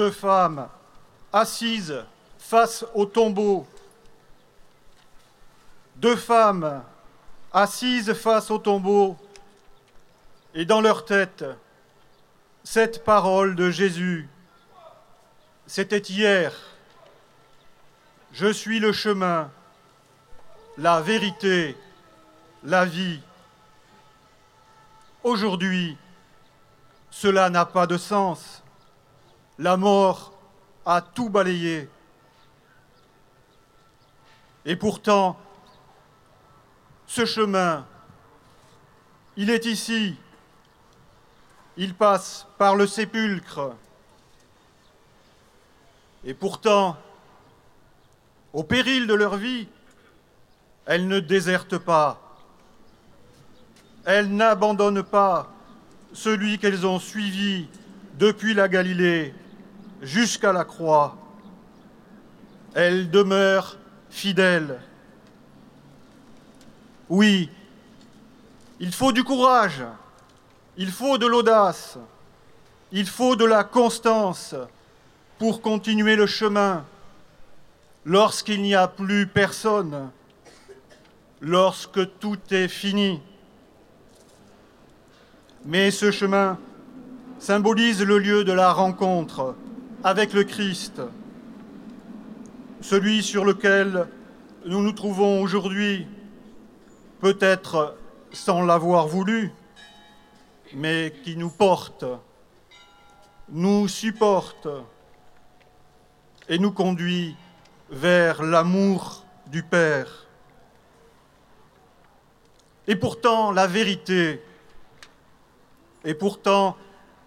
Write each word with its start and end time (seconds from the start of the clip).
deux 0.00 0.10
femmes 0.10 0.66
assises 1.30 2.02
face 2.38 2.86
au 2.94 3.04
tombeau, 3.04 3.66
deux 5.96 6.16
femmes 6.16 6.82
assises 7.52 8.14
face 8.14 8.50
au 8.50 8.56
tombeau, 8.56 9.18
et 10.54 10.64
dans 10.64 10.80
leur 10.80 11.04
tête, 11.04 11.44
cette 12.64 13.04
parole 13.04 13.54
de 13.54 13.70
Jésus, 13.70 14.26
c'était 15.66 15.98
hier, 15.98 16.54
je 18.32 18.50
suis 18.50 18.80
le 18.80 18.92
chemin, 18.94 19.50
la 20.78 21.02
vérité, 21.02 21.76
la 22.64 22.86
vie. 22.86 23.20
Aujourd'hui, 25.22 25.98
cela 27.10 27.50
n'a 27.50 27.66
pas 27.66 27.86
de 27.86 27.98
sens. 27.98 28.59
La 29.60 29.76
mort 29.76 30.32
a 30.86 31.02
tout 31.02 31.28
balayé. 31.28 31.86
Et 34.64 34.74
pourtant, 34.74 35.38
ce 37.06 37.26
chemin, 37.26 37.86
il 39.36 39.50
est 39.50 39.66
ici. 39.66 40.16
Il 41.76 41.94
passe 41.94 42.46
par 42.56 42.74
le 42.74 42.86
sépulcre. 42.86 43.74
Et 46.24 46.32
pourtant, 46.32 46.96
au 48.54 48.64
péril 48.64 49.06
de 49.06 49.12
leur 49.12 49.36
vie, 49.36 49.68
elles 50.86 51.06
ne 51.06 51.20
désertent 51.20 51.76
pas. 51.76 52.18
Elles 54.06 54.34
n'abandonnent 54.34 55.02
pas 55.02 55.52
celui 56.14 56.58
qu'elles 56.58 56.86
ont 56.86 56.98
suivi 56.98 57.68
depuis 58.14 58.54
la 58.54 58.66
Galilée 58.66 59.34
jusqu'à 60.02 60.52
la 60.52 60.64
croix. 60.64 61.16
Elles 62.74 63.10
demeurent 63.10 63.76
fidèles. 64.10 64.80
Oui, 67.08 67.50
il 68.78 68.92
faut 68.92 69.12
du 69.12 69.24
courage, 69.24 69.84
il 70.76 70.90
faut 70.90 71.18
de 71.18 71.26
l'audace, 71.26 71.98
il 72.92 73.06
faut 73.06 73.36
de 73.36 73.44
la 73.44 73.64
constance 73.64 74.54
pour 75.38 75.60
continuer 75.60 76.16
le 76.16 76.26
chemin 76.26 76.84
lorsqu'il 78.04 78.62
n'y 78.62 78.74
a 78.74 78.86
plus 78.86 79.26
personne, 79.26 80.10
lorsque 81.40 82.18
tout 82.18 82.38
est 82.50 82.68
fini. 82.68 83.20
Mais 85.64 85.90
ce 85.90 86.10
chemin 86.10 86.58
symbolise 87.38 88.02
le 88.02 88.18
lieu 88.18 88.44
de 88.44 88.52
la 88.52 88.72
rencontre 88.72 89.56
avec 90.02 90.32
le 90.32 90.44
Christ, 90.44 91.02
celui 92.80 93.22
sur 93.22 93.44
lequel 93.44 94.08
nous 94.64 94.82
nous 94.82 94.92
trouvons 94.92 95.42
aujourd'hui, 95.42 96.06
peut-être 97.20 97.96
sans 98.32 98.62
l'avoir 98.62 99.06
voulu, 99.06 99.52
mais 100.74 101.12
qui 101.22 101.36
nous 101.36 101.50
porte, 101.50 102.04
nous 103.50 103.88
supporte 103.88 104.68
et 106.48 106.58
nous 106.58 106.72
conduit 106.72 107.36
vers 107.90 108.42
l'amour 108.42 109.24
du 109.48 109.62
Père. 109.62 110.26
Et 112.86 112.96
pourtant, 112.96 113.52
la 113.52 113.66
vérité, 113.66 114.42
et 116.04 116.14
pourtant, 116.14 116.76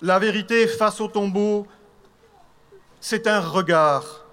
la 0.00 0.18
vérité 0.18 0.66
face 0.66 1.00
au 1.00 1.08
tombeau, 1.08 1.66
c'est 3.06 3.26
un 3.26 3.40
regard, 3.40 4.24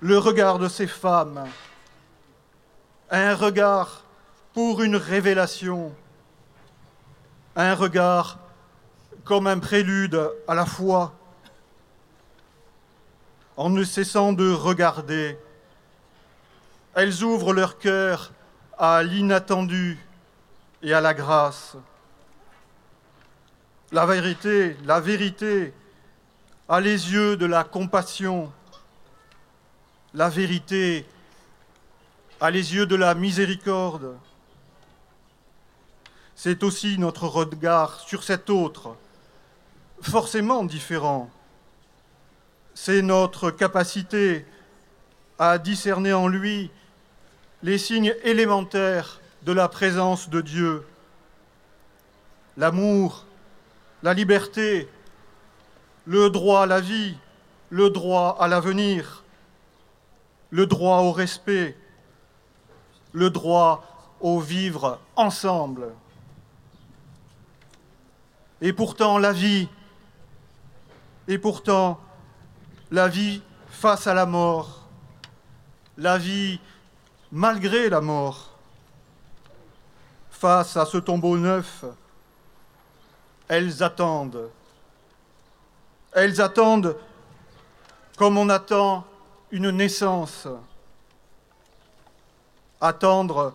le 0.00 0.16
regard 0.16 0.58
de 0.58 0.66
ces 0.66 0.86
femmes, 0.86 1.46
un 3.10 3.34
regard 3.34 4.02
pour 4.54 4.82
une 4.82 4.96
révélation, 4.96 5.94
un 7.54 7.74
regard 7.74 8.38
comme 9.24 9.46
un 9.46 9.58
prélude 9.58 10.18
à 10.48 10.54
la 10.54 10.64
foi, 10.64 11.12
en 13.58 13.68
ne 13.68 13.84
cessant 13.84 14.32
de 14.32 14.50
regarder. 14.50 15.38
Elles 16.94 17.22
ouvrent 17.24 17.52
leur 17.52 17.76
cœur 17.76 18.32
à 18.78 19.02
l'inattendu 19.02 19.98
et 20.82 20.94
à 20.94 21.02
la 21.02 21.12
grâce. 21.12 21.76
La 23.92 24.06
vérité, 24.06 24.78
la 24.86 24.98
vérité 24.98 25.74
a 26.68 26.80
les 26.80 27.12
yeux 27.12 27.36
de 27.36 27.46
la 27.46 27.64
compassion. 27.64 28.50
La 30.14 30.28
vérité 30.28 31.04
a 32.40 32.50
les 32.50 32.74
yeux 32.74 32.86
de 32.86 32.96
la 32.96 33.14
miséricorde. 33.14 34.16
C'est 36.34 36.62
aussi 36.62 36.98
notre 36.98 37.26
regard 37.26 38.00
sur 38.00 38.24
cet 38.24 38.50
autre, 38.50 38.96
forcément 40.00 40.64
différent. 40.64 41.30
C'est 42.74 43.02
notre 43.02 43.50
capacité 43.50 44.46
à 45.38 45.58
discerner 45.58 46.12
en 46.12 46.28
lui 46.28 46.70
les 47.62 47.78
signes 47.78 48.14
élémentaires 48.24 49.20
de 49.42 49.52
la 49.52 49.68
présence 49.68 50.28
de 50.28 50.40
Dieu. 50.40 50.86
L'amour, 52.56 53.24
la 54.02 54.14
liberté, 54.14 54.88
le 56.06 56.30
droit 56.30 56.62
à 56.62 56.66
la 56.66 56.80
vie, 56.80 57.16
le 57.70 57.90
droit 57.90 58.36
à 58.38 58.48
l'avenir, 58.48 59.24
le 60.50 60.66
droit 60.66 60.98
au 60.98 61.12
respect, 61.12 61.76
le 63.12 63.30
droit 63.30 63.84
au 64.20 64.40
vivre 64.40 64.98
ensemble. 65.16 65.88
Et 68.60 68.72
pourtant 68.72 69.18
la 69.18 69.32
vie, 69.32 69.68
et 71.28 71.38
pourtant 71.38 72.00
la 72.90 73.08
vie 73.08 73.42
face 73.68 74.06
à 74.06 74.14
la 74.14 74.26
mort, 74.26 74.86
la 75.96 76.18
vie 76.18 76.60
malgré 77.32 77.88
la 77.88 78.00
mort, 78.00 78.50
face 80.30 80.76
à 80.76 80.86
ce 80.86 80.98
tombeau 80.98 81.36
neuf, 81.36 81.84
elles 83.48 83.82
attendent. 83.82 84.50
Elles 86.14 86.40
attendent 86.40 86.96
comme 88.16 88.38
on 88.38 88.48
attend 88.48 89.04
une 89.50 89.70
naissance. 89.70 90.46
Attendre 92.80 93.54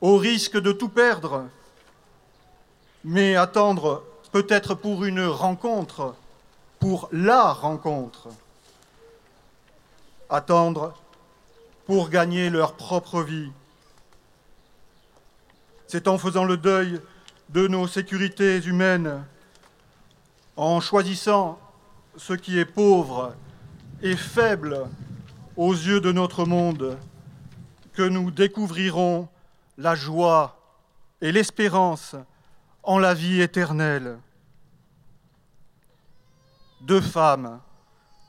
au 0.00 0.16
risque 0.16 0.58
de 0.58 0.72
tout 0.72 0.88
perdre, 0.88 1.44
mais 3.04 3.36
attendre 3.36 4.04
peut-être 4.32 4.74
pour 4.74 5.04
une 5.04 5.26
rencontre, 5.26 6.14
pour 6.78 7.08
la 7.12 7.52
rencontre. 7.52 8.28
Attendre 10.30 10.94
pour 11.86 12.10
gagner 12.10 12.50
leur 12.50 12.74
propre 12.74 13.22
vie. 13.22 13.50
C'est 15.86 16.06
en 16.06 16.18
faisant 16.18 16.44
le 16.44 16.58
deuil 16.58 17.00
de 17.48 17.66
nos 17.66 17.86
sécurités 17.86 18.58
humaines, 18.58 19.24
en 20.58 20.80
choisissant 20.80 21.56
ce 22.16 22.32
qui 22.32 22.58
est 22.58 22.64
pauvre 22.64 23.36
et 24.02 24.16
faible 24.16 24.88
aux 25.56 25.72
yeux 25.72 26.00
de 26.00 26.10
notre 26.10 26.44
monde, 26.44 26.98
que 27.92 28.02
nous 28.02 28.32
découvrirons 28.32 29.28
la 29.76 29.94
joie 29.94 30.60
et 31.20 31.30
l'espérance 31.30 32.16
en 32.82 32.98
la 32.98 33.14
vie 33.14 33.40
éternelle. 33.40 34.18
Deux 36.80 37.00
femmes 37.00 37.60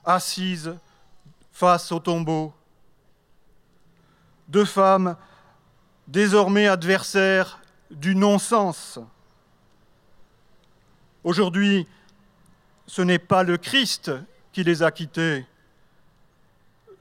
assises 0.06 0.78
face 1.52 1.92
au 1.92 2.00
tombeau, 2.00 2.54
deux 4.48 4.66
femmes 4.66 5.16
désormais 6.08 6.68
adversaires 6.68 7.60
du 7.90 8.14
non-sens. 8.14 9.00
Aujourd'hui, 11.24 11.88
ce 12.90 13.04
n'est 13.04 13.20
pas 13.20 13.44
le 13.44 13.58
Christ 13.58 14.12
qui 14.52 14.64
les 14.64 14.82
a 14.82 14.90
quittées, 14.90 15.46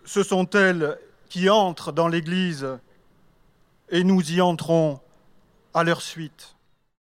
ce 0.05 0.23
sont 0.23 0.49
elles 0.51 0.99
qui 1.31 1.49
entrent 1.49 1.93
dans 1.93 2.09
l'Église 2.09 2.69
et 3.89 4.05
nous 4.05 4.21
y 4.31 4.43
entrons 4.43 5.01
à 5.73 5.85
leur 5.85 6.03
suite. 6.03 6.57